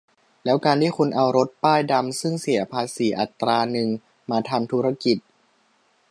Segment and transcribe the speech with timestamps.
[0.43, 3.89] แล้วการที่คุณเอารถป้ายดำซึ่งเสียภาษีอัตราหนึ่ง
[4.31, 5.17] มาทำธุรกิจ